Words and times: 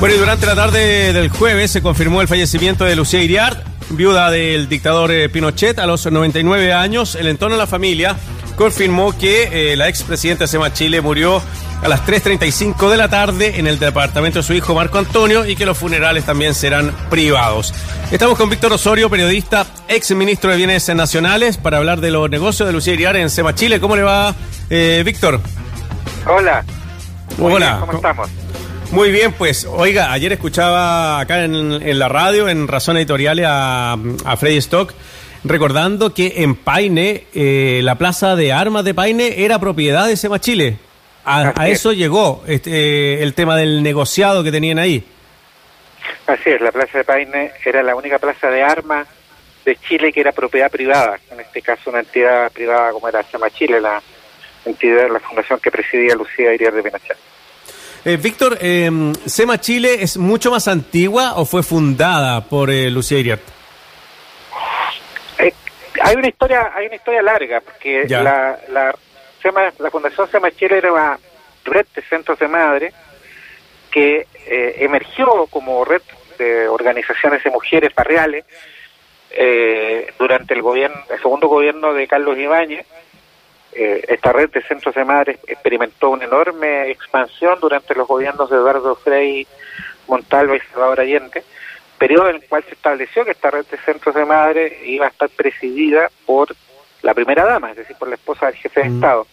Bueno, 0.00 0.14
y 0.14 0.18
durante 0.18 0.46
la 0.46 0.54
tarde 0.54 1.12
del 1.12 1.28
jueves 1.28 1.70
se 1.70 1.82
confirmó 1.82 2.22
el 2.22 2.26
fallecimiento 2.26 2.84
de 2.86 2.96
Lucía 2.96 3.22
Iriart, 3.22 3.62
viuda 3.90 4.30
del 4.30 4.66
dictador 4.66 5.10
eh, 5.12 5.28
Pinochet 5.28 5.78
a 5.78 5.84
los 5.84 6.10
99 6.10 6.72
años. 6.72 7.16
El 7.16 7.26
entorno 7.26 7.56
de 7.56 7.58
la 7.58 7.66
familia 7.66 8.16
confirmó 8.56 9.16
que 9.16 9.72
eh, 9.72 9.76
la 9.76 9.88
expresidenta 9.88 10.46
Sema 10.46 10.72
Chile 10.72 11.02
murió 11.02 11.42
a 11.82 11.86
las 11.86 12.00
3.35 12.06 12.88
de 12.88 12.96
la 12.96 13.08
tarde 13.08 13.58
en 13.60 13.66
el 13.66 13.78
departamento 13.78 14.38
de 14.38 14.42
su 14.42 14.54
hijo 14.54 14.74
Marco 14.74 14.96
Antonio 14.96 15.44
y 15.44 15.54
que 15.54 15.66
los 15.66 15.76
funerales 15.76 16.24
también 16.24 16.54
serán 16.54 16.94
privados. 17.10 17.74
Estamos 18.10 18.38
con 18.38 18.48
Víctor 18.48 18.72
Osorio, 18.72 19.10
periodista, 19.10 19.66
ex 19.86 20.12
ministro 20.12 20.50
de 20.50 20.56
Bienes 20.56 20.88
Nacionales, 20.94 21.58
para 21.58 21.76
hablar 21.76 22.00
de 22.00 22.10
los 22.10 22.30
negocios 22.30 22.66
de 22.66 22.72
Lucía 22.72 22.94
Iriart 22.94 23.16
en 23.16 23.28
Sema 23.28 23.54
Chile. 23.54 23.80
¿Cómo 23.80 23.96
le 23.96 24.02
va, 24.02 24.34
eh, 24.70 25.02
Víctor? 25.04 25.42
Hola. 26.26 26.64
Hola. 27.38 27.80
¿Cómo 27.80 27.92
estamos? 27.92 28.30
Muy 28.92 29.12
bien, 29.12 29.32
pues, 29.32 29.66
oiga, 29.66 30.10
ayer 30.10 30.32
escuchaba 30.32 31.20
acá 31.20 31.44
en, 31.44 31.98
la 31.98 32.08
radio, 32.08 32.48
en 32.48 32.66
Razón 32.66 32.96
Editorial, 32.96 33.38
a, 33.46 33.92
a 33.92 34.36
Freddy 34.36 34.56
Stock, 34.56 34.92
recordando 35.44 36.12
que 36.12 36.34
en 36.38 36.56
Paine, 36.56 37.26
eh, 37.32 37.80
la 37.84 37.94
plaza 37.94 38.34
de 38.34 38.52
armas 38.52 38.84
de 38.84 38.92
Paine 38.92 39.44
era 39.44 39.60
propiedad 39.60 40.08
de 40.08 40.16
Sema 40.16 40.40
Chile. 40.40 40.78
A, 41.24 41.68
eso 41.68 41.92
llegó 41.92 42.42
este, 42.48 43.22
el 43.22 43.34
tema 43.34 43.56
del 43.56 43.84
negociado 43.84 44.42
que 44.42 44.50
tenían 44.50 44.80
ahí. 44.80 45.04
Así 46.26 46.50
es, 46.50 46.60
la 46.60 46.72
plaza 46.72 46.98
de 46.98 47.04
Paine 47.04 47.52
era 47.64 47.84
la 47.84 47.94
única 47.94 48.18
plaza 48.18 48.48
de 48.48 48.62
armas 48.64 49.06
de 49.64 49.76
Chile 49.76 50.12
que 50.12 50.20
era 50.20 50.32
propiedad 50.32 50.68
privada, 50.68 51.16
en 51.30 51.38
este 51.38 51.62
caso 51.62 51.90
una 51.90 52.00
entidad 52.00 52.50
privada 52.50 52.90
como 52.90 53.08
era 53.08 53.22
Sema 53.22 53.50
Chile, 53.50 53.80
la 53.80 54.02
entidad, 54.64 55.08
la 55.12 55.20
fundación 55.20 55.60
que 55.60 55.70
presidía 55.70 56.16
Lucía 56.16 56.52
Iriar 56.52 56.72
de 56.72 56.82
Pinochet. 56.82 57.16
Eh, 58.02 58.16
Víctor, 58.16 58.56
eh, 58.62 58.90
¿Sema 59.26 59.60
Chile 59.60 60.02
es 60.02 60.16
mucho 60.16 60.50
más 60.50 60.68
antigua 60.68 61.34
o 61.36 61.44
fue 61.44 61.62
fundada 61.62 62.40
por 62.42 62.70
eh, 62.70 62.90
Lucía 62.90 63.18
Iriart? 63.18 63.42
Eh, 65.38 65.52
hay 66.00 66.16
una 66.16 66.28
historia, 66.28 66.72
hay 66.74 66.86
una 66.86 66.96
historia 66.96 67.20
larga, 67.20 67.60
porque 67.60 68.06
la, 68.08 68.58
la, 68.70 68.94
la 69.78 69.90
Fundación 69.90 70.30
Sema 70.30 70.50
Chile 70.50 70.78
era 70.78 70.92
una 70.92 71.18
red 71.64 71.84
de 71.94 72.00
centros 72.02 72.38
de 72.38 72.48
madre 72.48 72.92
que 73.90 74.26
emergió 74.46 75.46
como 75.50 75.84
red 75.84 76.02
de 76.38 76.68
organizaciones 76.68 77.44
de 77.44 77.50
mujeres 77.50 77.94
barriales 77.94 78.44
durante 80.18 80.54
el 80.54 80.62
gobierno, 80.62 80.96
el 81.10 81.20
segundo 81.20 81.48
gobierno 81.48 81.92
de 81.92 82.08
Carlos 82.08 82.38
Ibáñez 82.38 82.86
eh, 83.72 84.04
esta 84.08 84.32
red 84.32 84.50
de 84.50 84.62
centros 84.62 84.94
de 84.94 85.04
madres 85.04 85.38
experimentó 85.46 86.10
una 86.10 86.24
enorme 86.24 86.90
expansión 86.90 87.58
durante 87.60 87.94
los 87.94 88.06
gobiernos 88.08 88.50
de 88.50 88.56
Eduardo 88.56 88.96
Frei 88.96 89.46
Montalva 90.08 90.56
y 90.56 90.60
Salvador 90.60 91.00
Allende, 91.00 91.44
periodo 91.98 92.30
en 92.30 92.36
el 92.36 92.48
cual 92.48 92.64
se 92.64 92.74
estableció 92.74 93.24
que 93.24 93.30
esta 93.30 93.50
red 93.50 93.64
de 93.66 93.76
centros 93.78 94.14
de 94.14 94.24
madres 94.24 94.72
iba 94.84 95.06
a 95.06 95.10
estar 95.10 95.28
presidida 95.28 96.10
por 96.26 96.54
la 97.02 97.14
primera 97.14 97.44
dama, 97.44 97.70
es 97.70 97.76
decir, 97.76 97.96
por 97.96 98.08
la 98.08 98.16
esposa 98.16 98.46
del 98.46 98.56
jefe 98.56 98.82
de 98.82 98.88
mm. 98.90 98.94
Estado. 98.96 99.26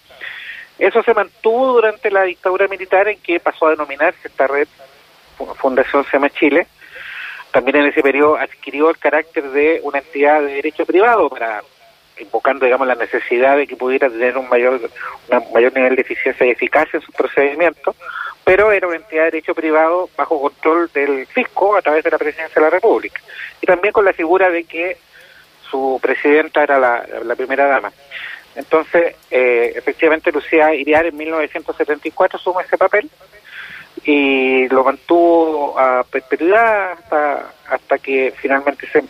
Eso 0.78 1.02
se 1.02 1.14
mantuvo 1.14 1.74
durante 1.74 2.12
la 2.12 2.24
dictadura 2.24 2.68
militar 2.68 3.08
en 3.08 3.20
que 3.20 3.40
pasó 3.40 3.68
a 3.68 3.72
denominarse 3.72 4.28
esta 4.28 4.46
red 4.48 4.68
Fundación 5.56 6.06
SEMA 6.06 6.30
Chile. 6.30 6.68
También 7.52 7.78
en 7.78 7.86
ese 7.88 8.02
periodo 8.02 8.38
adquirió 8.38 8.90
el 8.90 8.98
carácter 8.98 9.50
de 9.52 9.80
una 9.84 10.00
entidad 10.00 10.42
de 10.42 10.54
derecho 10.54 10.86
privado 10.86 11.30
para 11.30 11.64
invocando 12.20 12.66
digamos 12.66 12.88
la 12.88 12.96
necesidad 12.96 13.58
de 13.58 13.68
que 13.68 13.76
pudiera 13.76 14.10
tener 14.10 14.38
un 14.38 14.50
mayor 14.50 14.80
un 15.30 15.54
mayor 15.54 15.74
nivel 15.74 15.96
de 15.96 16.02
eficiencia 16.02 16.46
y 16.46 16.52
eficacia 16.52 16.98
en 16.98 17.02
sus 17.02 17.16
procedimientos 17.16 17.96
pero 18.48 18.72
era 18.72 18.88
una 18.88 18.96
entidad 18.96 19.26
de 19.26 19.32
derecho 19.32 19.54
privado 19.54 20.10
bajo 20.16 20.40
control 20.40 20.90
del 20.94 21.28
fisco 21.28 21.76
a 21.76 21.82
través 21.82 22.02
de 22.06 22.12
la 22.12 22.18
presidencia 22.18 22.56
de 22.56 22.62
la 22.62 22.70
República. 22.70 23.22
Y 23.62 23.66
también 23.66 23.92
con 23.92 24.06
la 24.06 24.14
figura 24.14 24.50
de 24.50 24.64
que 24.64 24.96
su 25.70 26.00
presidenta 26.02 26.64
era 26.64 26.80
la, 26.80 27.36
primera 27.36 27.68
dama. 27.68 27.92
Entonces 28.56 29.16
eh, 29.30 29.74
efectivamente 29.76 30.32
Lucía 30.32 30.74
Iriar 30.74 31.08
en 31.08 31.18
1974 31.18 32.40
suma 32.40 32.62
ese 32.62 32.78
papel 32.78 33.10
y 34.06 34.70
lo 34.70 34.82
mantuvo 34.86 35.78
a 35.78 36.06
perpetuidad 36.10 36.94
hasta, 36.94 37.52
hasta 37.68 37.98
que 37.98 38.34
finalmente 38.38 38.88
se 38.88 39.04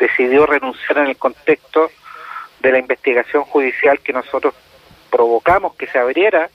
decidió 0.00 0.46
renunciar 0.46 0.98
en 0.98 1.06
el 1.06 1.16
contexto 1.16 1.90
de 2.60 2.72
la 2.72 2.78
investigación 2.78 3.44
judicial 3.44 4.00
que 4.00 4.12
nosotros 4.12 4.54
provocamos 5.10 5.74
que 5.76 5.86
se 5.86 5.98
abriera 5.98 6.50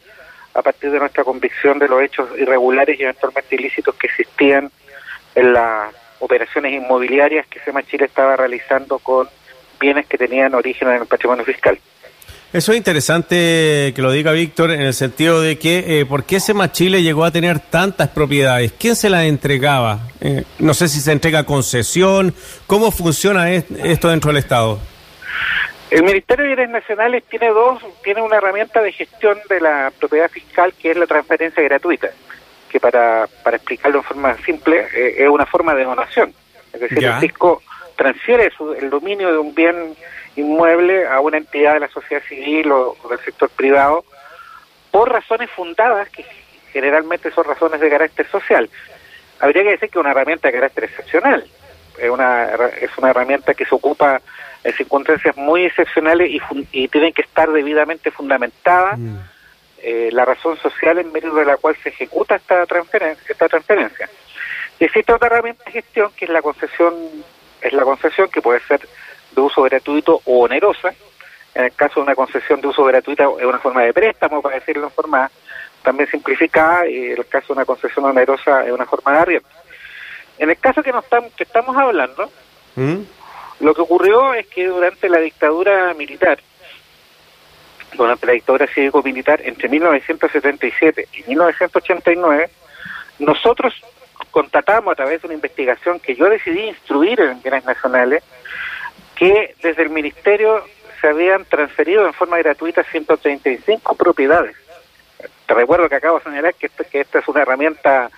a 0.54 0.62
partir 0.62 0.92
de 0.92 1.00
nuestra 1.00 1.24
convicción 1.24 1.80
de 1.80 1.88
los 1.88 2.02
hechos 2.02 2.30
irregulares 2.38 3.00
y 3.00 3.04
eventualmente 3.04 3.56
ilícitos 3.56 3.96
que 3.96 4.08
existían 4.08 4.72
en 5.36 5.54
las 5.54 5.94
operaciones 6.20 6.74
inmobiliarias 6.74 7.46
que 7.48 7.60
SEMA 7.60 7.84
Chile 7.84 8.06
estaba 8.06 8.36
realizando 8.36 9.00
con 9.00 9.30
bienes 9.80 10.08
que 10.08 10.18
tenían 10.18 10.56
origen 10.56 10.88
en 10.88 11.02
el 11.02 11.08
patrimonio 11.08 11.44
fiscal. 11.44 11.78
Eso 12.54 12.72
es 12.72 12.78
interesante 12.78 13.92
que 13.94 14.02
lo 14.02 14.12
diga 14.12 14.32
Víctor 14.32 14.72
en 14.72 14.82
el 14.82 14.94
sentido 14.94 15.42
de 15.42 15.58
que 15.58 16.00
eh, 16.00 16.06
¿por 16.06 16.24
qué 16.24 16.40
SEMA 16.40 16.72
Chile 16.72 17.04
llegó 17.04 17.26
a 17.26 17.32
tener 17.32 17.60
tantas 17.60 18.10
propiedades? 18.10 18.72
¿Quién 18.80 18.96
se 18.96 19.10
las 19.10 19.26
entregaba? 19.26 20.00
Eh, 20.22 20.44
no 20.60 20.74
sé 20.74 20.88
si 20.88 21.02
se 21.02 21.12
entrega 21.12 21.44
concesión. 21.44 22.34
¿Cómo 22.66 22.92
funciona 22.92 23.52
esto 23.52 24.08
dentro 24.08 24.30
del 24.30 24.38
Estado? 24.38 24.80
El 25.92 26.04
Ministerio 26.04 26.44
de 26.44 26.56
Bienes 26.56 26.70
Nacionales 26.72 27.24
tiene 27.30 27.50
dos, 27.50 27.82
tiene 28.04 28.22
una 28.22 28.38
herramienta 28.38 28.82
de 28.82 28.92
gestión 28.92 29.38
de 29.50 29.62
la 29.62 29.92
propiedad 30.00 30.30
fiscal 30.30 30.74
que 30.74 30.92
es 30.92 30.98
la 30.98 31.06
transferencia 31.06 31.62
gratuita, 31.64 32.10
que 32.70 32.80
para, 32.80 33.28
para 33.44 33.58
explicarlo 33.58 34.00
en 34.00 34.04
forma 34.04 34.36
simple 34.46 34.88
eh, 34.94 35.16
es 35.20 35.30
una 35.30 35.46
forma 35.46 35.76
de 35.76 35.84
donación. 35.84 36.34
Es 36.74 36.82
decir, 36.82 37.04
el 37.04 37.14
fisco 37.20 37.62
transfiere 37.96 38.52
el 38.80 38.90
dominio 38.90 39.32
de 39.32 39.38
un 39.38 39.54
bien 39.54 39.96
inmueble 40.36 41.08
a 41.08 41.20
una 41.20 41.38
entidad 41.38 41.74
de 41.74 41.80
la 41.82 41.90
sociedad 41.90 42.24
civil 42.28 42.72
o, 42.72 42.98
del 43.10 43.20
sector 43.20 43.50
privado 43.50 44.04
por 44.92 45.12
razones 45.12 45.50
fundadas 45.52 46.10
que 46.10 46.26
generalmente 46.72 47.32
son 47.32 47.46
razones 47.46 47.80
de 47.80 47.90
carácter 47.90 48.28
social. 48.30 48.70
Habría 49.40 49.64
que 49.64 49.70
decir 49.72 49.90
que 49.90 50.00
es 50.00 50.02
una 50.02 50.12
herramienta 50.12 50.48
de 50.48 50.54
carácter 50.54 50.86
excepcional. 50.86 51.46
Es 51.98 52.10
una, 52.10 52.46
es 52.82 52.98
una 52.98 53.10
herramienta 53.10 53.54
que 53.54 53.66
se 53.66 53.76
ocupa 53.76 54.22
en 54.64 54.74
circunstancias 54.74 55.38
muy 55.38 55.66
excepcionales 55.66 56.30
y, 56.30 56.42
y 56.72 56.88
tienen 56.88 57.14
que 57.14 57.22
estar 57.22 57.52
debidamente 57.52 58.12
fundamentada 58.12 58.96
mm. 58.98 59.20
eh, 59.80 60.10
la 60.12 60.26
razón 60.26 60.58
social 60.58 60.98
en 60.98 61.12
medio 61.12 61.34
de 61.34 61.46
la 61.46 61.58
cual 61.58 61.78
se 61.82 61.90
ejecuta 61.90 62.36
esta 62.36 62.66
transferencia. 62.66 63.26
Esta 63.30 63.48
transferencia. 63.48 64.10
Y 64.80 64.86
existe 64.86 65.14
otra 65.14 65.28
herramienta 65.28 65.64
de 65.66 65.72
gestión 65.72 66.12
que 66.18 66.26
es 66.26 66.32
la 66.32 66.42
concesión, 66.42 66.94
es 67.62 67.74
la 67.74 67.84
concesión 67.84 68.30
que 68.30 68.42
puede 68.42 68.60
ser 68.62 68.82
de 69.36 69.42
uso 69.42 69.62
gratuito 69.64 70.22
o 70.26 70.46
onerosa. 70.46 70.94
En 71.54 71.66
el 71.66 71.74
caso 71.74 71.96
de 71.96 72.02
una 72.02 72.16
concesión 72.16 72.62
de 72.62 72.68
uso 72.68 72.84
gratuito 72.84 73.40
es 73.40 73.46
una 73.46 73.60
forma 73.60 73.84
de 73.84 73.94
préstamo, 73.94 74.42
para 74.42 74.56
decirlo 74.56 74.86
en 74.86 74.92
forma 74.92 75.30
también 75.84 76.10
simplificada, 76.10 76.88
y 76.88 77.12
en 77.12 77.18
el 77.18 77.28
caso 77.28 77.48
de 77.48 77.54
una 77.54 77.66
concesión 77.66 78.06
onerosa 78.06 78.66
es 78.66 78.72
una 78.72 78.86
forma 78.86 79.14
de 79.14 79.20
arriendo. 79.20 79.48
En 80.38 80.50
el 80.50 80.58
caso 80.58 80.84
que, 80.84 80.92
nos 80.92 81.04
estamos, 81.04 81.32
que 81.34 81.44
estamos 81.44 81.78
hablando, 81.78 82.30
¿Mm? 82.76 83.02
lo 83.62 83.74
que 83.74 83.82
ocurrió 83.82 84.34
es 84.34 84.48
que 84.48 84.68
durante 84.68 85.08
la 85.08 85.20
dictadura 85.20 85.94
militar, 85.94 86.40
durante 87.94 88.26
la 88.26 88.34
dictadura 88.34 88.68
cívico-militar, 88.68 89.42
entre 89.46 89.70
1977 89.70 91.08
y 91.14 91.24
1989, 91.30 92.50
nosotros 93.20 93.74
constatamos 94.32 94.92
a 94.92 94.96
través 94.96 95.22
de 95.22 95.28
una 95.28 95.36
investigación 95.36 96.00
que 96.00 96.16
yo 96.16 96.26
decidí 96.26 96.64
instruir 96.64 97.22
en 97.22 97.42
bienes 97.42 97.64
nacionales, 97.64 98.24
que 99.16 99.56
desde 99.62 99.84
el 99.84 99.90
Ministerio 99.90 100.64
se 101.02 101.08
habían 101.08 101.46
transferido 101.46 102.06
en 102.06 102.14
forma 102.14 102.38
gratuita 102.38 102.84
135 102.84 103.96
propiedades. 103.96 104.56
Te 105.46 105.54
recuerdo 105.54 105.88
que 105.88 105.96
acabo 105.96 106.18
de 106.18 106.24
señalar 106.24 106.54
que, 106.56 106.70
que 106.70 107.02
esta 107.02 107.20
es 107.20 107.28
una 107.28 107.42
herramienta 107.42 108.10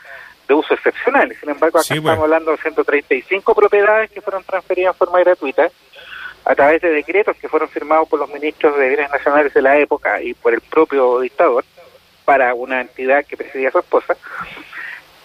de 0.47 0.53
uso 0.53 0.73
excepcional. 0.73 1.35
Sin 1.39 1.49
embargo, 1.49 1.79
acá 1.79 1.94
estamos 1.94 2.19
hablando 2.19 2.51
de 2.51 2.57
135 2.57 3.53
propiedades 3.53 4.09
que 4.11 4.21
fueron 4.21 4.44
transferidas 4.44 4.94
en 4.94 4.97
forma 4.97 5.19
gratuita 5.19 5.69
a 6.45 6.55
través 6.55 6.81
de 6.81 6.89
decretos 6.89 7.35
que 7.35 7.49
fueron 7.49 7.67
firmados 7.67 8.07
por 8.07 8.19
los 8.19 8.29
ministros 8.29 8.77
de 8.77 8.88
Bienes 8.88 9.11
Nacionales 9.11 9.53
de 9.53 9.61
la 9.61 9.77
época 9.77 10.21
y 10.21 10.33
por 10.33 10.53
el 10.53 10.61
propio 10.61 11.19
dictador 11.19 11.65
para 12.23 12.53
una 12.53 12.81
entidad 12.81 13.25
que 13.25 13.35
presidía 13.35 13.71
su 13.71 13.79
esposa. 13.79 14.15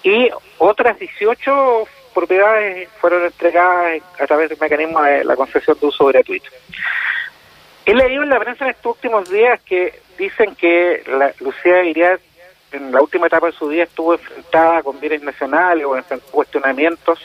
Y 0.02 0.30
otras 0.58 0.98
18 0.98 1.86
propiedades 2.12 2.88
fueron 3.00 3.24
entregadas 3.24 4.02
a 4.18 4.26
través 4.26 4.48
del 4.48 4.58
mecanismo 4.58 5.02
de 5.02 5.24
la 5.24 5.36
concesión 5.36 5.76
de 5.80 5.86
uso 5.86 6.06
gratuito. 6.06 6.50
He 7.84 7.94
leído 7.94 8.22
en 8.22 8.30
la 8.30 8.38
prensa 8.38 8.64
en 8.64 8.70
estos 8.70 8.94
últimos 8.94 9.28
días 9.28 9.60
que 9.62 10.00
dicen 10.16 10.54
que 10.54 11.02
la, 11.06 11.32
Lucía 11.40 11.82
Iriad 11.82 12.20
en 12.72 12.92
la 12.92 13.00
última 13.00 13.26
etapa 13.26 13.46
de 13.46 13.52
su 13.52 13.68
vida 13.68 13.84
estuvo 13.84 14.14
enfrentada 14.14 14.82
con 14.82 15.00
bienes 15.00 15.22
nacionales 15.22 15.84
o 15.84 15.96
en 15.96 16.04
cuestionamientos 16.30 17.18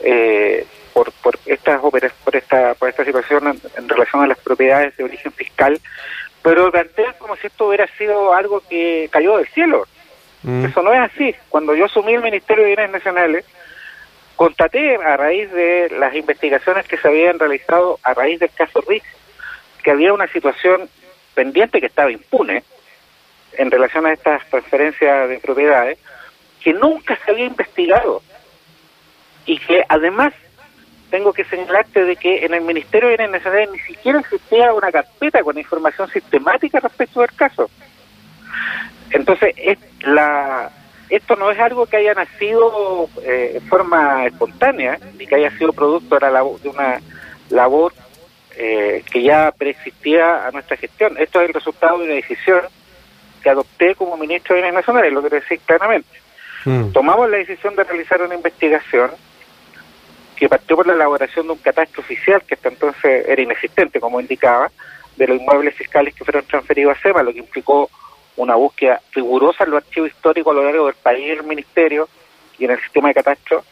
eh, 0.00 0.66
por, 0.92 1.12
por 1.12 1.38
estas 1.46 1.80
por 1.80 2.36
esta 2.36 2.74
por 2.74 2.88
esta 2.88 3.04
situación 3.04 3.60
en, 3.76 3.88
relación 3.88 4.22
a 4.22 4.26
las 4.26 4.38
propiedades 4.38 4.96
de 4.96 5.04
origen 5.04 5.32
fiscal, 5.32 5.80
pero 6.42 6.70
plantean 6.70 7.14
como 7.18 7.36
si 7.36 7.46
esto 7.46 7.68
hubiera 7.68 7.86
sido 7.96 8.34
algo 8.34 8.62
que 8.68 9.08
cayó 9.10 9.36
del 9.36 9.48
cielo. 9.48 9.86
Mm. 10.42 10.64
Eso 10.64 10.82
no 10.82 10.92
es 10.92 11.00
así. 11.00 11.34
Cuando 11.48 11.74
yo 11.74 11.84
asumí 11.84 12.14
el 12.14 12.22
Ministerio 12.22 12.64
de 12.64 12.74
Bienes 12.74 12.90
Nacionales, 12.90 13.44
constaté 14.40 14.96
a 14.96 15.18
raíz 15.18 15.52
de 15.52 15.90
las 15.98 16.14
investigaciones 16.14 16.88
que 16.88 16.96
se 16.96 17.06
habían 17.06 17.38
realizado 17.38 18.00
a 18.02 18.14
raíz 18.14 18.40
del 18.40 18.48
caso 18.48 18.80
RIC 18.88 19.04
que 19.82 19.90
había 19.90 20.14
una 20.14 20.28
situación 20.28 20.88
pendiente 21.34 21.78
que 21.78 21.88
estaba 21.88 22.10
impune 22.10 22.64
en 23.52 23.70
relación 23.70 24.06
a 24.06 24.14
estas 24.14 24.42
transferencias 24.48 25.28
de 25.28 25.40
propiedades 25.40 25.98
que 26.58 26.72
nunca 26.72 27.18
se 27.22 27.32
había 27.32 27.44
investigado 27.44 28.22
y 29.44 29.58
que 29.58 29.84
además 29.86 30.32
tengo 31.10 31.34
que 31.34 31.44
señalarte 31.44 32.06
de 32.06 32.16
que 32.16 32.46
en 32.46 32.54
el 32.54 32.62
Ministerio 32.62 33.10
de 33.10 33.18
Bienes 33.18 33.70
ni 33.70 33.78
siquiera 33.80 34.20
existía 34.20 34.72
una 34.72 34.90
carpeta 34.90 35.42
con 35.42 35.58
información 35.58 36.08
sistemática 36.08 36.80
respecto 36.80 37.20
del 37.20 37.34
caso. 37.34 37.68
Entonces, 39.10 39.52
es 39.58 39.78
la, 40.00 40.72
esto 41.10 41.36
no 41.36 41.50
es 41.50 41.58
algo 41.58 41.86
que 41.86 41.96
haya 41.96 42.14
nacido 42.14 43.08
eh, 43.22 43.52
en 43.56 43.68
forma 43.68 44.26
espontánea, 44.26 44.98
ni 45.18 45.26
que 45.26 45.34
haya 45.34 45.50
sido 45.58 45.72
producto 45.72 46.14
de, 46.14 46.30
la, 46.30 46.42
de 46.62 46.68
una 46.68 47.00
labor 47.50 47.92
eh, 48.56 49.02
que 49.10 49.22
ya 49.22 49.52
preexistía 49.56 50.46
a 50.46 50.50
nuestra 50.52 50.76
gestión. 50.76 51.16
Esto 51.18 51.40
es 51.40 51.48
el 51.48 51.54
resultado 51.54 51.98
de 51.98 52.04
una 52.04 52.14
decisión 52.14 52.60
que 53.42 53.50
adopté 53.50 53.94
como 53.94 54.16
ministro 54.16 54.54
de 54.54 54.62
Bienes 54.62 54.78
Nacionales, 54.78 55.12
lo 55.12 55.20
quiero 55.20 55.36
decir 55.36 55.58
claramente. 55.66 56.20
Mm. 56.64 56.92
Tomamos 56.92 57.28
la 57.28 57.38
decisión 57.38 57.74
de 57.74 57.84
realizar 57.84 58.22
una 58.22 58.34
investigación 58.34 59.10
que 60.36 60.48
partió 60.48 60.76
por 60.76 60.86
la 60.86 60.94
elaboración 60.94 61.46
de 61.46 61.52
un 61.52 61.58
catastro 61.58 62.02
oficial 62.02 62.42
que 62.46 62.54
hasta 62.54 62.68
entonces 62.68 63.26
era 63.28 63.42
inexistente, 63.42 63.98
como 63.98 64.20
indicaba, 64.20 64.70
de 65.16 65.26
los 65.26 65.40
inmuebles 65.40 65.74
fiscales 65.74 66.14
que 66.14 66.24
fueron 66.24 66.44
transferidos 66.44 66.96
a 66.96 67.00
SEMA, 67.00 67.22
lo 67.22 67.32
que 67.32 67.40
implicó 67.40 67.90
una 68.40 68.54
búsqueda 68.54 69.00
rigurosa 69.12 69.64
en 69.64 69.70
los 69.70 69.84
archivos 69.84 70.10
históricos 70.10 70.50
a 70.52 70.54
lo 70.54 70.64
largo 70.64 70.86
del 70.86 70.94
país, 70.94 71.30
el 71.30 71.44
Ministerio 71.44 72.08
y 72.58 72.64
en 72.64 72.70
el 72.70 72.80
sistema 72.80 73.08
de 73.08 73.14
catastro, 73.14 73.64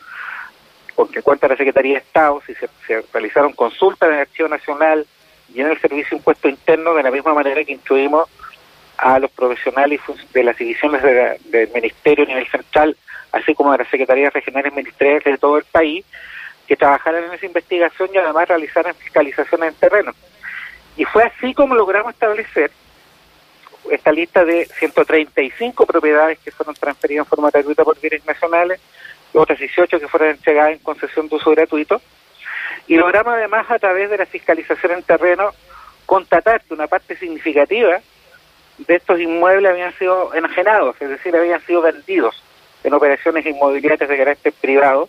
porque 0.94 1.23
cuenta 1.23 1.49
la 1.49 1.56
Secretaría 1.56 1.94
de 1.94 2.00
Estado, 2.00 2.43
si 2.47 2.55
se, 2.55 2.69
realizaron 3.12 3.53
consultas 3.55 4.09
en 4.09 4.17
el 4.17 4.20
Archivo 4.20 4.49
Nacional 4.49 5.06
y 5.55 5.61
en 5.62 5.69
el 5.69 5.81
Servicio 5.81 6.17
Impuesto 6.17 6.49
Interno, 6.49 6.93
de 6.93 7.03
la 7.03 7.11
misma 7.11 7.32
manera 7.32 7.65
que 7.65 7.73
instruimos 7.73 8.29
a 8.99 9.19
los 9.19 9.31
profesionales 9.31 10.00
de 10.35 10.44
las 10.44 10.56
divisiones 10.59 11.03
del 11.03 11.71
Ministerio 11.73 12.25
a 12.25 12.29
nivel 12.29 12.47
central, 12.49 12.97
así 13.32 13.55
como 13.55 13.73
de 13.73 13.79
las 13.79 13.88
Secretarías 13.88 14.35
Regionales 14.35 14.75
Ministeriales 14.75 15.25
de 15.25 15.38
todo 15.38 15.56
el 15.56 15.64
país, 15.64 16.05
que 16.67 16.76
trabajaran 16.76 17.25
en 17.25 17.32
esa 17.32 17.47
investigación 17.47 18.11
y 18.12 18.19
además 18.19 18.49
realizaran 18.49 18.94
fiscalizaciones 18.94 19.71
en 19.71 19.75
terreno. 19.76 20.12
Y 20.99 21.05
fue 21.06 21.23
así 21.23 21.55
como 21.55 21.75
logramos 21.75 22.12
establecer 22.12 22.71
esta 23.90 24.12
lista 24.12 24.44
de 24.44 24.67
135 24.67 25.87
propiedades 25.87 26.38
que 26.38 26.50
fueron 26.50 26.75
transferidas 26.75 27.25
en 27.25 27.29
forma 27.29 27.50
gratuita 27.50 27.85
por 27.85 28.00
bienes 28.00 28.25
nacionales, 28.26 28.81
y 29.32 29.38
otras 29.38 29.58
18 29.58 30.00
que 30.00 30.08
fueron 30.08 30.31
entregadas 30.31 30.73
en 30.73 30.79
concesión 30.79 31.29
de 31.29 31.37
uso 31.37 31.50
gratuito, 31.50 32.00
y 32.87 32.96
logramos 32.96 33.35
además 33.35 33.70
a 33.70 33.79
través 33.79 34.11
de 34.11 34.19
la 34.19 34.26
fiscalización 34.26 34.93
en 34.93 35.02
terreno 35.02 35.50
constatar 36.06 36.62
que 36.62 36.75
una 36.75 36.87
parte 36.87 37.17
significativa 37.17 38.00
de 38.79 38.94
estos 38.94 39.20
inmuebles 39.20 39.70
habían 39.70 39.93
sido 39.99 40.32
enajenados, 40.35 40.96
es 41.00 41.08
decir, 41.08 41.37
habían 41.37 41.61
sido 41.67 41.82
vendidos 41.82 42.43
en 42.85 42.94
operaciones 42.94 43.44
inmobiliarias 43.44 44.08
de 44.08 44.17
carácter 44.17 44.52
privado, 44.52 45.08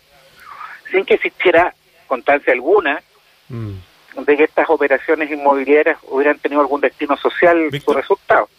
sin 0.91 1.05
que 1.05 1.13
existiera 1.15 1.73
constancia 2.07 2.51
alguna 2.51 3.01
mm. 3.47 3.73
de 4.25 4.37
que 4.37 4.43
estas 4.43 4.69
operaciones 4.69 5.31
inmobiliarias 5.31 5.99
hubieran 6.03 6.39
tenido 6.39 6.61
algún 6.61 6.81
destino 6.81 7.15
social 7.15 7.69
o 7.85 7.93
resultado. 7.93 8.49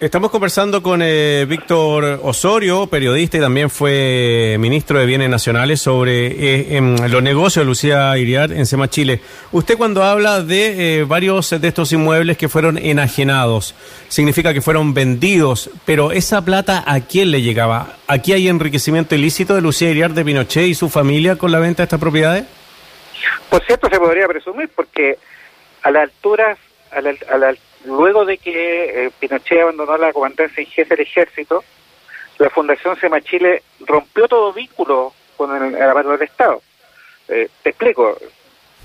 Estamos 0.00 0.30
conversando 0.30 0.80
con 0.80 1.00
eh, 1.02 1.44
Víctor 1.48 2.20
Osorio, 2.22 2.86
periodista 2.86 3.36
y 3.36 3.40
también 3.40 3.68
fue 3.68 4.54
ministro 4.60 5.00
de 5.00 5.06
Bienes 5.06 5.28
Nacionales, 5.28 5.80
sobre 5.80 6.26
eh, 6.28 6.76
em, 6.76 6.94
los 7.10 7.20
negocios 7.20 7.64
de 7.64 7.66
Lucía 7.66 8.16
Iriar 8.16 8.52
en 8.52 8.64
Sema 8.64 8.88
Chile. 8.88 9.20
Usted 9.50 9.76
cuando 9.76 10.04
habla 10.04 10.40
de 10.40 11.00
eh, 11.00 11.04
varios 11.04 11.50
de 11.50 11.66
estos 11.66 11.90
inmuebles 11.90 12.38
que 12.38 12.48
fueron 12.48 12.78
enajenados, 12.78 13.74
significa 14.06 14.54
que 14.54 14.60
fueron 14.60 14.94
vendidos, 14.94 15.68
pero 15.84 16.12
esa 16.12 16.44
plata 16.44 16.84
¿a 16.86 17.00
quién 17.00 17.32
le 17.32 17.42
llegaba? 17.42 17.96
¿Aquí 18.06 18.32
hay 18.32 18.46
enriquecimiento 18.46 19.16
ilícito 19.16 19.56
de 19.56 19.62
Lucía 19.62 19.90
Iriar 19.90 20.12
de 20.12 20.24
Pinochet 20.24 20.68
y 20.68 20.76
su 20.76 20.88
familia 20.88 21.34
con 21.34 21.50
la 21.50 21.58
venta 21.58 21.82
de 21.82 21.86
estas 21.86 21.98
propiedades? 21.98 22.44
Por 23.50 23.64
cierto, 23.64 23.88
se 23.88 23.98
podría 23.98 24.28
presumir, 24.28 24.70
porque 24.76 25.18
a 25.82 25.90
la 25.90 26.02
altura, 26.02 26.56
a 26.92 27.00
la, 27.00 27.14
a 27.32 27.36
la 27.36 27.48
Luego 27.84 28.24
de 28.24 28.38
que 28.38 29.06
eh, 29.06 29.10
Pinochet 29.18 29.60
abandonó 29.60 29.96
la 29.96 30.12
comandancia 30.12 30.60
en 30.62 30.66
jefe 30.66 30.96
del 30.96 31.06
ejército, 31.06 31.64
la 32.38 32.50
Fundación 32.50 32.98
Sema 32.98 33.20
Chile 33.20 33.62
rompió 33.80 34.28
todo 34.28 34.52
vínculo 34.52 35.12
con 35.36 35.54
el, 35.54 35.82
aparato 35.82 36.10
del 36.10 36.22
Estado. 36.22 36.62
Eh, 37.28 37.48
te 37.62 37.70
explico. 37.70 38.16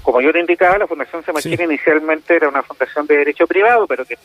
Como 0.02 0.20
yo 0.20 0.32
le 0.32 0.42
indicaba, 0.42 0.78
la 0.78 0.88
Fundación 0.88 1.24
Sema 1.24 1.42
Chile 1.42 1.64
inicialmente 1.64 2.36
era 2.36 2.50
una 2.50 2.62
fundación 2.62 3.08
de 3.08 3.18
derecho 3.18 3.48
privado, 3.48 3.88
pero 3.88 4.04
que 4.04 4.18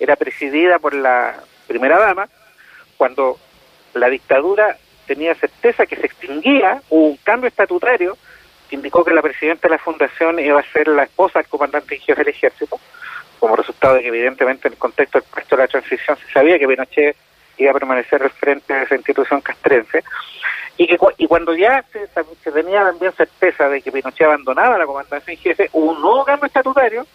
era 0.00 0.16
presidida 0.16 0.80
por 0.80 0.92
la 0.92 1.40
primera 1.68 1.98
dama. 1.98 2.28
Cuando 2.96 3.38
la 3.94 4.08
dictadura 4.08 4.76
tenía 5.06 5.34
certeza 5.36 5.86
que 5.86 5.96
se 5.96 6.06
extinguía, 6.06 6.82
hubo 6.88 7.06
un 7.06 7.16
cambio 7.18 7.48
estatutario 7.48 8.18
que 8.68 8.76
indicó 8.76 9.04
que 9.04 9.14
la 9.14 9.22
presidenta 9.22 9.68
de 9.68 9.74
la 9.74 9.78
fundación 9.78 10.38
iba 10.40 10.58
a 10.58 10.72
ser 10.72 10.88
la 10.88 11.04
esposa 11.04 11.38
del 11.38 11.48
comandante 11.48 11.94
en 11.94 12.00
jefe 12.00 12.24
del 12.24 12.34
ejército 12.34 12.80
como 13.40 13.56
resultado 13.56 13.94
de 13.94 14.02
que 14.02 14.08
evidentemente 14.08 14.68
en 14.68 14.74
el 14.74 14.78
contexto 14.78 15.18
del 15.18 15.28
puesto 15.28 15.56
de 15.56 15.62
la 15.62 15.68
transición 15.68 16.16
se 16.18 16.32
sabía 16.32 16.58
que 16.58 16.68
Pinochet 16.68 17.16
iba 17.56 17.70
a 17.70 17.74
permanecer 17.74 18.22
al 18.22 18.30
frente 18.30 18.72
de 18.72 18.82
esa 18.84 18.94
institución 18.94 19.40
castrense, 19.40 20.04
y 20.76 20.86
que 20.86 20.96
y 21.18 21.26
cuando 21.26 21.54
ya 21.54 21.84
se, 21.92 22.06
tenía 22.50 22.84
también 22.84 23.12
certeza 23.12 23.68
de 23.68 23.82
que 23.82 23.90
Pinochet 23.90 24.26
abandonaba 24.26 24.78
la 24.78 24.86
comandancia 24.86 25.32
en 25.32 25.38
jefe, 25.38 25.68
hubo 25.72 25.92
un 25.92 26.00
nuevo 26.00 26.24
cambio 26.24 26.46
estatutario 26.46 27.06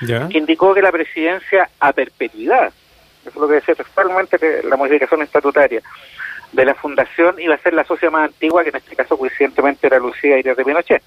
que 0.00 0.38
indicó 0.38 0.74
que 0.74 0.82
la 0.82 0.92
presidencia 0.92 1.70
a 1.80 1.92
perpetuidad, 1.92 2.72
eso 3.20 3.30
es 3.30 3.36
lo 3.36 3.48
que 3.48 3.54
decía 3.54 3.74
textualmente 3.74 4.62
la 4.62 4.76
modificación 4.76 5.22
estatutaria, 5.22 5.80
de 6.52 6.64
la 6.64 6.74
fundación 6.74 7.40
iba 7.40 7.54
a 7.54 7.58
ser 7.58 7.74
la 7.74 7.84
socia 7.84 8.10
más 8.10 8.28
antigua, 8.28 8.62
que 8.62 8.70
en 8.70 8.76
este 8.76 8.96
caso 8.96 9.18
coincidentemente 9.18 9.86
era 9.86 9.98
Lucía 9.98 10.38
Iris 10.38 10.56
de 10.56 10.64
Pinochet. 10.64 11.02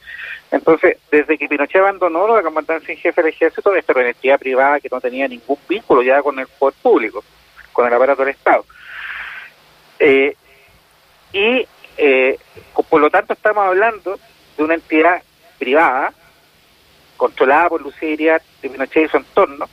Entonces, 0.52 0.98
desde 1.12 1.38
que 1.38 1.48
Pinochet 1.48 1.82
abandonó 1.82 2.28
la 2.36 2.44
comandancia 2.44 2.94
en 2.94 3.00
jefe 3.00 3.22
del 3.22 3.34
ejército, 3.34 3.76
esta 3.76 3.94
era 3.94 4.02
una 4.02 4.10
entidad 4.10 4.40
privada 4.40 4.80
que 4.80 4.90
no 4.92 5.00
tenía 5.00 5.28
ningún 5.28 5.58
vínculo 5.68 6.02
ya 6.02 6.22
con 6.22 6.38
el 6.40 6.48
poder 6.48 6.76
público, 6.82 7.24
con 7.72 7.88
el 7.88 7.94
aparato 7.94 8.24
del 8.24 8.36
Estado. 8.36 8.66
Eh, 10.00 10.36
y 11.34 11.68
eh, 11.98 12.38
por 12.90 13.02
lo 13.02 13.10
tanto 13.10 13.34
estamos 13.34 13.66
hablando 13.66 14.20
de 14.58 14.64
una 14.64 14.76
entidad 14.76 15.22
privada, 15.58 16.14
controlada 17.18 17.70
por 17.70 17.82
Lucía 17.82 18.10
Iriart 18.10 18.44
de 18.62 18.70
Pinochet 18.70 19.06
y 19.06 19.10
su 19.10 19.18
entorno, 19.18 19.68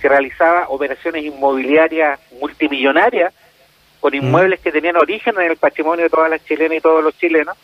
que 0.00 0.08
realizaba 0.08 0.68
operaciones 0.68 1.24
inmobiliarias 1.24 2.20
multimillonarias 2.38 3.32
con 4.04 4.12
mm. 4.12 4.16
inmuebles 4.16 4.60
que 4.60 4.70
tenían 4.70 4.96
origen 4.96 5.34
en 5.40 5.50
el 5.50 5.56
patrimonio 5.56 6.04
de 6.04 6.10
todas 6.10 6.28
las 6.28 6.44
chilenas 6.44 6.76
y 6.76 6.80
todos 6.82 7.02
los 7.02 7.16
chilenos, 7.16 7.56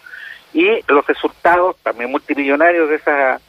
y 0.55 0.67
los 0.89 1.07
resultados 1.07 1.77
también 1.83 2.11
multimillonarios 2.11 2.89
de 2.89 2.95
esas 2.97 3.43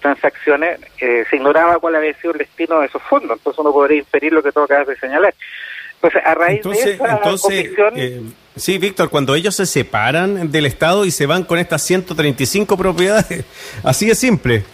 transacciones, 0.00 0.80
eh, 1.02 1.26
se 1.28 1.36
ignoraba 1.36 1.78
cuál 1.78 1.96
había 1.96 2.14
sido 2.14 2.32
el 2.32 2.38
destino 2.38 2.80
de 2.80 2.86
esos 2.86 3.02
fondos, 3.02 3.36
entonces 3.36 3.58
uno 3.58 3.74
podría 3.74 3.98
inferir 3.98 4.32
lo 4.32 4.42
que 4.42 4.52
tú 4.52 4.60
acabas 4.60 4.86
de 4.86 4.96
señalar. 4.96 5.34
Entonces, 5.96 6.22
a 6.24 6.34
raíz 6.34 6.62
de 6.62 6.92
esa 6.94 7.12
entonces, 7.12 7.70
eh, 7.94 8.22
sí, 8.56 8.78
Víctor, 8.78 9.10
cuando 9.10 9.34
ellos 9.34 9.54
se 9.54 9.66
separan 9.66 10.50
del 10.50 10.64
Estado 10.64 11.04
y 11.04 11.10
se 11.10 11.26
van 11.26 11.44
con 11.44 11.58
estas 11.58 11.82
135 11.82 12.74
propiedades, 12.78 13.44
así 13.84 14.06
de 14.06 14.14
simple. 14.14 14.64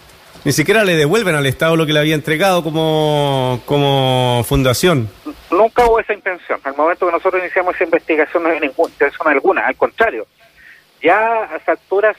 Ni 0.45 0.53
siquiera 0.53 0.85
le 0.85 0.95
devuelven 0.95 1.35
al 1.35 1.45
Estado 1.45 1.75
lo 1.75 1.85
que 1.85 1.91
le 1.91 1.99
había 1.99 2.15
entregado 2.15 2.63
como, 2.63 3.59
como 3.65 4.45
fundación. 4.47 5.09
Nunca 5.51 5.85
hubo 5.85 5.99
esa 5.99 6.13
intención. 6.13 6.59
Al 6.63 6.75
momento 6.75 7.05
que 7.05 7.11
nosotros 7.11 7.41
iniciamos 7.41 7.75
esa 7.75 7.85
investigación 7.85 8.43
no 8.43 8.49
hay 8.49 8.59
ninguna 8.59 8.91
intención 8.91 9.27
alguna, 9.27 9.65
al 9.65 9.75
contrario. 9.75 10.27
Ya 11.01 11.43
a 11.43 11.55
esas 11.57 11.69
alturas 11.69 12.17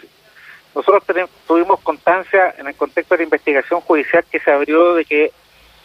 nosotros 0.75 1.03
tuvimos 1.47 1.81
constancia 1.81 2.55
en 2.59 2.69
el 2.69 2.75
contexto 2.75 3.15
de 3.15 3.19
la 3.19 3.25
investigación 3.25 3.81
judicial 3.81 4.25
que 4.31 4.39
se 4.41 4.51
abrió 4.51 4.95
de 4.95 5.05
que 5.05 5.33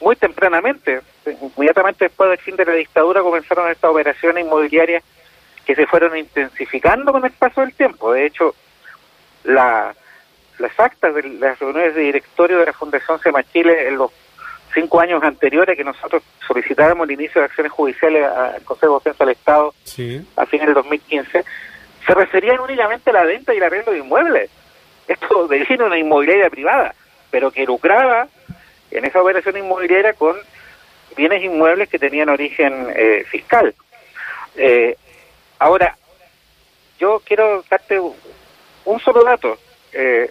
muy 0.01 0.15
tempranamente, 0.15 1.01
inmediatamente 1.25 2.05
después 2.05 2.29
del 2.29 2.39
fin 2.39 2.55
de 2.55 2.65
la 2.65 2.73
dictadura, 2.73 3.21
comenzaron 3.21 3.71
estas 3.71 3.89
operaciones 3.89 4.45
inmobiliarias 4.45 5.03
que 5.65 5.75
se 5.75 5.87
fueron 5.87 6.17
intensificando 6.17 7.11
con 7.11 7.25
el 7.25 7.31
paso 7.31 7.61
del 7.61 7.73
tiempo. 7.73 8.11
De 8.11 8.25
hecho, 8.25 8.53
la 9.43 9.95
las 10.59 10.79
actas 10.79 11.15
de 11.15 11.23
las 11.23 11.59
reuniones 11.59 11.95
de 11.95 12.01
directorio 12.01 12.59
de 12.59 12.67
la 12.67 12.73
Fundación 12.73 13.19
Sema 13.19 13.43
Chile 13.43 13.87
en 13.87 13.97
los 13.97 14.11
cinco 14.73 14.99
años 14.99 15.23
anteriores 15.23 15.77
que 15.77 15.83
nosotros 15.83 16.23
solicitábamos 16.45 17.07
el 17.07 17.13
inicio 17.13 17.41
de 17.41 17.45
acciones 17.45 17.71
judiciales 17.71 18.25
al 18.25 18.61
Consejo 18.63 18.93
de 18.93 18.99
Defensa 18.99 19.25
del 19.25 19.35
Estado 19.35 19.73
a 20.35 20.45
fines 20.45 20.65
del 20.65 20.75
2015, 20.75 21.45
se 22.05 22.13
referían 22.13 22.59
únicamente 22.59 23.09
a 23.09 23.13
la 23.13 23.23
venta 23.23 23.53
y 23.53 23.57
el 23.57 23.63
arrendo 23.63 23.91
de 23.91 23.99
inmuebles. 23.99 24.49
Esto 25.07 25.47
de 25.47 25.77
una 25.79 25.97
inmobiliaria 25.97 26.49
privada, 26.49 26.95
pero 27.29 27.51
que 27.51 27.65
lucraba 27.65 28.27
en 28.91 29.05
esa 29.05 29.21
operación 29.21 29.57
inmobiliaria 29.57 30.13
con 30.13 30.35
bienes 31.15 31.43
inmuebles 31.43 31.89
que 31.89 31.99
tenían 31.99 32.29
origen 32.29 32.87
eh, 32.95 33.25
fiscal. 33.29 33.73
Eh, 34.55 34.95
Ahora, 35.63 35.97
yo 36.99 37.21
quiero 37.25 37.63
darte 37.69 37.97
un 37.97 38.99
solo 38.99 39.23
dato. 39.23 39.57
Eh, 39.93 40.29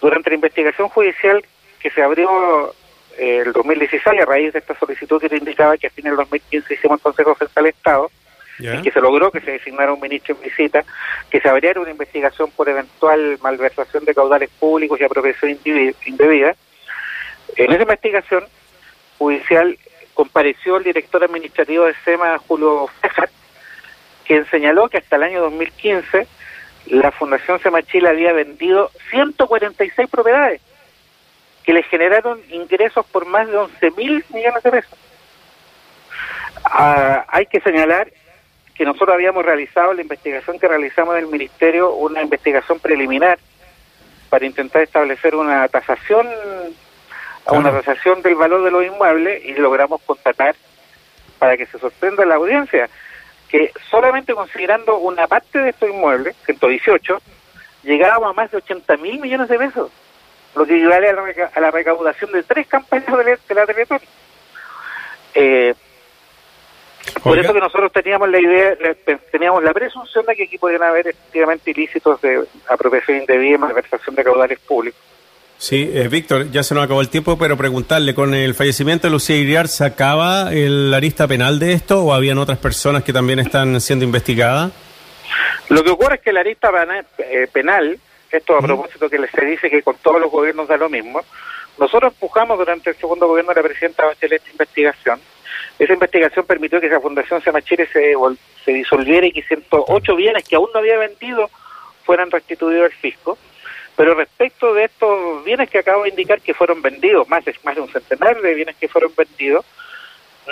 durante 0.00 0.30
la 0.30 0.34
investigación 0.34 0.88
judicial 0.88 1.44
que 1.78 1.90
se 1.90 2.02
abrió 2.02 2.74
el 3.18 3.52
2016 3.52 4.20
a 4.20 4.24
raíz 4.24 4.52
de 4.52 4.60
esta 4.60 4.78
solicitud 4.78 5.20
que 5.20 5.28
te 5.28 5.36
indicaba 5.36 5.76
que 5.76 5.88
a 5.88 5.90
fines 5.90 6.12
del 6.12 6.18
2015 6.18 6.74
hicimos 6.74 6.98
el 6.98 7.02
Consejo 7.02 7.34
General 7.34 7.54
del 7.56 7.66
Estado, 7.66 8.10
y 8.60 8.82
que 8.82 8.90
se 8.90 9.00
logró 9.00 9.30
que 9.30 9.40
se 9.40 9.52
designara 9.52 9.92
un 9.92 10.00
ministro 10.00 10.34
en 10.34 10.42
visita, 10.42 10.84
que 11.30 11.40
se 11.40 11.48
abriera 11.48 11.80
una 11.80 11.90
investigación 11.90 12.50
por 12.50 12.68
eventual 12.68 13.38
malversación 13.40 14.04
de 14.04 14.14
caudales 14.14 14.50
públicos 14.58 15.00
y 15.00 15.04
apropiación 15.04 15.58
indebida. 16.06 16.56
En 17.56 17.72
esa 17.72 17.82
investigación 17.82 18.44
judicial 19.16 19.78
compareció 20.14 20.76
el 20.76 20.84
director 20.84 21.22
administrativo 21.22 21.84
de 21.84 21.94
SEMA, 22.04 22.38
Julio 22.38 22.88
Fejar, 23.00 23.30
quien 24.26 24.44
señaló 24.46 24.88
que 24.88 24.98
hasta 24.98 25.16
el 25.16 25.22
año 25.22 25.40
2015 25.42 26.26
la 26.86 27.12
Fundación 27.12 27.60
SEMA 27.60 27.82
Chile 27.82 28.08
había 28.08 28.32
vendido 28.32 28.90
146 29.10 30.08
propiedades 30.10 30.60
que 31.68 31.74
le 31.74 31.82
generaron 31.82 32.40
ingresos 32.48 33.04
por 33.12 33.26
más 33.26 33.46
de 33.46 33.54
11 33.54 33.90
mil 33.90 34.24
millones 34.32 34.62
de 34.62 34.70
pesos. 34.70 34.98
Ah, 36.64 37.26
hay 37.28 37.44
que 37.44 37.60
señalar 37.60 38.10
que 38.74 38.86
nosotros 38.86 39.10
habíamos 39.10 39.44
realizado 39.44 39.92
la 39.92 40.00
investigación 40.00 40.58
que 40.58 40.66
realizamos 40.66 41.14
en 41.16 41.24
el 41.24 41.30
Ministerio, 41.30 41.92
una 41.92 42.22
investigación 42.22 42.80
preliminar 42.80 43.38
para 44.30 44.46
intentar 44.46 44.80
establecer 44.80 45.34
una 45.34 45.68
tasación, 45.68 46.26
una 47.48 47.70
tasación 47.70 48.22
del 48.22 48.36
valor 48.36 48.64
de 48.64 48.70
los 48.70 48.86
inmuebles 48.86 49.44
y 49.44 49.52
logramos 49.52 50.00
constatar 50.06 50.56
para 51.38 51.58
que 51.58 51.66
se 51.66 51.78
sorprenda 51.78 52.24
la 52.24 52.36
audiencia 52.36 52.88
que 53.50 53.72
solamente 53.90 54.32
considerando 54.32 54.96
una 54.96 55.26
parte 55.26 55.58
de 55.58 55.68
estos 55.68 55.90
inmuebles, 55.90 56.34
118, 56.46 57.20
llegábamos 57.82 58.30
a 58.30 58.32
más 58.32 58.50
de 58.50 58.56
80 58.56 58.96
mil 58.96 59.20
millones 59.20 59.50
de 59.50 59.58
pesos, 59.58 59.90
lo 60.54 60.66
que 60.66 60.76
equivale 60.76 61.08
a 61.08 61.60
la, 61.60 61.70
recaudación 61.70 62.32
de 62.32 62.42
tres 62.42 62.66
campañas 62.66 63.06
de 63.06 63.54
la, 63.54 63.66
de 63.66 64.00
Eh, 65.34 65.74
por 67.22 67.38
eso 67.38 67.52
que 67.52 67.60
nosotros 67.60 67.92
teníamos 67.92 68.28
la 68.28 68.40
idea, 68.40 68.76
teníamos 69.30 69.62
la 69.62 69.72
presunción 69.72 70.26
de 70.26 70.34
que 70.34 70.44
aquí 70.44 70.58
podían 70.58 70.82
haber 70.82 71.08
efectivamente 71.08 71.70
ilícitos 71.70 72.20
de 72.20 72.44
apropiación 72.68 73.18
indebida 73.18 73.54
y 73.54 73.58
malversación 73.58 74.14
de 74.14 74.24
caudales 74.24 74.58
públicos. 74.60 75.00
Sí, 75.58 75.90
eh, 75.92 76.06
Víctor, 76.06 76.52
ya 76.52 76.62
se 76.62 76.72
nos 76.74 76.84
acabó 76.84 77.00
el 77.00 77.08
tiempo, 77.08 77.36
pero 77.36 77.56
preguntarle, 77.56 78.14
¿con 78.14 78.32
el 78.32 78.54
fallecimiento 78.54 79.08
de 79.08 79.12
Lucía 79.12 79.36
Iriar 79.36 79.66
se 79.66 79.84
acaba 79.84 80.52
el, 80.52 80.92
la 80.92 81.00
lista 81.00 81.26
penal 81.26 81.58
de 81.58 81.72
esto 81.72 82.04
o 82.04 82.14
habían 82.14 82.38
otras 82.38 82.58
personas 82.58 83.02
que 83.02 83.12
también 83.12 83.40
están 83.40 83.80
siendo 83.80 84.04
investigadas? 84.04 84.70
Lo 85.68 85.82
que 85.82 85.90
ocurre 85.90 86.16
es 86.16 86.20
que 86.20 86.32
la 86.32 86.44
lista 86.44 86.70
eh, 87.18 87.48
penal, 87.52 87.98
esto 88.30 88.56
a 88.56 88.60
propósito 88.60 89.08
que 89.08 89.26
se 89.26 89.44
dice 89.44 89.70
que 89.70 89.82
con 89.82 89.96
todos 89.96 90.20
los 90.20 90.30
gobiernos 90.30 90.68
da 90.68 90.76
lo 90.76 90.88
mismo, 90.88 91.20
nosotros 91.78 92.12
empujamos 92.12 92.58
durante 92.58 92.90
el 92.90 92.96
segundo 92.96 93.28
gobierno 93.28 93.52
de 93.52 93.62
la 93.62 93.68
presidenta 93.68 94.06
Bachelet 94.06 94.42
esta 94.42 94.50
investigación, 94.50 95.20
esa 95.78 95.92
investigación 95.92 96.44
permitió 96.44 96.80
que 96.80 96.88
esa 96.88 97.00
Fundación 97.00 97.40
Semachire 97.40 97.86
se, 97.86 98.14
se 98.64 98.72
disolviera 98.72 99.26
y 99.26 99.32
que 99.32 99.42
108 99.42 100.16
bienes 100.16 100.44
que 100.46 100.56
aún 100.56 100.68
no 100.74 100.80
había 100.80 100.98
vendido 100.98 101.48
fueran 102.04 102.30
restituidos 102.30 102.86
al 102.86 102.92
fisco. 102.92 103.38
Pero 103.96 104.14
respecto 104.14 104.74
de 104.74 104.84
estos 104.84 105.44
bienes 105.44 105.70
que 105.70 105.78
acabo 105.78 106.04
de 106.04 106.10
indicar 106.10 106.40
que 106.40 106.54
fueron 106.54 106.82
vendidos, 106.82 107.28
más 107.28 107.44
de, 107.44 107.54
más 107.64 107.74
de 107.74 107.80
un 107.80 107.88
centenar 107.88 108.40
de 108.40 108.54
bienes 108.54 108.76
que 108.76 108.88
fueron 108.88 109.12
vendidos, 109.16 109.64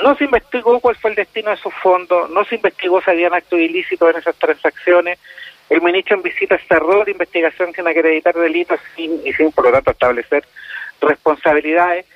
no 0.02 0.14
se 0.16 0.24
investigó 0.24 0.78
cuál 0.80 0.96
fue 0.96 1.10
el 1.10 1.16
destino 1.16 1.50
de 1.50 1.56
esos 1.56 1.72
fondos, 1.74 2.28
no 2.30 2.44
se 2.44 2.56
investigó 2.56 3.00
si 3.00 3.10
habían 3.10 3.34
actos 3.34 3.58
ilícitos 3.58 4.10
en 4.10 4.16
esas 4.16 4.36
transacciones. 4.36 5.18
El 5.68 5.82
ministro 5.82 6.16
en 6.16 6.22
visita 6.22 6.58
cerró 6.68 7.04
la 7.04 7.10
investigación 7.10 7.72
sin 7.74 7.86
acreditar 7.86 8.34
delitos 8.34 8.78
sin, 8.94 9.20
y 9.26 9.32
sin, 9.32 9.50
por 9.52 9.64
lo 9.64 9.72
tanto, 9.72 9.90
establecer 9.90 10.44
responsabilidades 11.00 12.06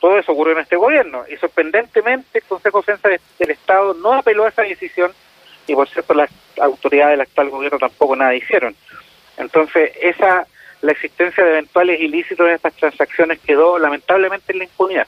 todo 0.00 0.18
eso 0.18 0.32
ocurrió 0.32 0.54
en 0.54 0.60
este 0.60 0.76
gobierno 0.76 1.24
y 1.28 1.36
sorprendentemente 1.36 2.38
el 2.38 2.44
Consejo 2.44 2.82
de 2.82 2.92
Defensa 2.92 3.22
del 3.38 3.50
Estado 3.50 3.94
no 3.94 4.14
apeló 4.14 4.44
a 4.44 4.48
esa 4.48 4.62
decisión 4.62 5.12
y 5.66 5.74
por 5.74 5.88
cierto 5.88 6.14
las 6.14 6.30
autoridades 6.60 7.12
del 7.12 7.20
actual 7.20 7.50
gobierno 7.50 7.78
tampoco 7.78 8.16
nada 8.16 8.34
hicieron. 8.34 8.74
Entonces 9.36 9.92
esa 10.00 10.46
la 10.80 10.92
existencia 10.92 11.44
de 11.44 11.50
eventuales 11.50 12.00
ilícitos 12.00 12.46
en 12.46 12.54
estas 12.54 12.74
transacciones 12.74 13.40
quedó 13.40 13.78
lamentablemente 13.78 14.52
en 14.52 14.58
la 14.58 14.64
impunidad. 14.64 15.06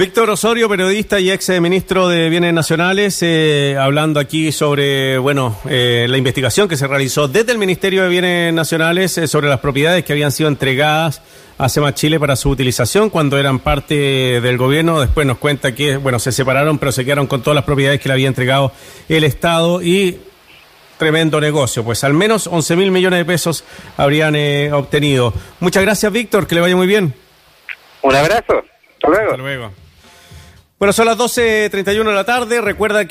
Víctor 0.00 0.30
Osorio, 0.30 0.66
periodista 0.66 1.20
y 1.20 1.30
ex 1.30 1.50
ministro 1.60 2.08
de 2.08 2.30
Bienes 2.30 2.54
Nacionales, 2.54 3.18
eh, 3.20 3.76
hablando 3.78 4.18
aquí 4.18 4.50
sobre 4.50 5.18
bueno 5.18 5.58
eh, 5.68 6.06
la 6.08 6.16
investigación 6.16 6.68
que 6.68 6.78
se 6.78 6.86
realizó 6.86 7.28
desde 7.28 7.52
el 7.52 7.58
Ministerio 7.58 8.04
de 8.04 8.08
Bienes 8.08 8.54
Nacionales 8.54 9.18
eh, 9.18 9.28
sobre 9.28 9.50
las 9.50 9.60
propiedades 9.60 10.02
que 10.02 10.14
habían 10.14 10.32
sido 10.32 10.48
entregadas 10.48 11.20
a 11.58 11.68
SEMA 11.68 11.92
Chile 11.92 12.18
para 12.18 12.34
su 12.36 12.48
utilización 12.48 13.10
cuando 13.10 13.36
eran 13.36 13.58
parte 13.58 13.94
del 14.40 14.56
gobierno. 14.56 15.02
Después 15.02 15.26
nos 15.26 15.36
cuenta 15.36 15.74
que 15.74 15.98
bueno 15.98 16.18
se 16.18 16.32
separaron, 16.32 16.78
pero 16.78 16.92
se 16.92 17.04
quedaron 17.04 17.26
con 17.26 17.42
todas 17.42 17.54
las 17.56 17.64
propiedades 17.64 18.00
que 18.00 18.08
le 18.08 18.14
había 18.14 18.28
entregado 18.28 18.72
el 19.06 19.22
Estado 19.22 19.82
y 19.82 20.18
tremendo 20.96 21.42
negocio. 21.42 21.84
Pues 21.84 22.04
al 22.04 22.14
menos 22.14 22.46
11 22.46 22.74
mil 22.74 22.90
millones 22.90 23.18
de 23.18 23.26
pesos 23.26 23.64
habrían 23.98 24.34
obtenido. 24.72 25.34
Muchas 25.60 25.82
gracias, 25.82 26.10
Víctor. 26.10 26.46
Que 26.46 26.54
le 26.54 26.62
vaya 26.62 26.74
muy 26.74 26.86
bien. 26.86 27.12
Un 28.00 28.16
abrazo. 28.16 28.64
Hasta 28.94 29.08
luego. 29.08 29.30
Hasta 29.32 29.36
luego. 29.36 29.70
Bueno, 30.80 30.94
son 30.94 31.04
las 31.04 31.18
12.31 31.18 32.08
de 32.08 32.14
la 32.14 32.24
tarde. 32.24 32.62
Recuerda 32.62 33.04
que 33.04 33.08